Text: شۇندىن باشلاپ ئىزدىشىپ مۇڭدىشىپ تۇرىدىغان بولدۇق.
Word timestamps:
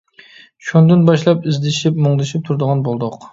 شۇندىن 0.69 1.03
باشلاپ 1.09 1.45
ئىزدىشىپ 1.51 2.01
مۇڭدىشىپ 2.07 2.47
تۇرىدىغان 2.49 2.83
بولدۇق. 2.91 3.21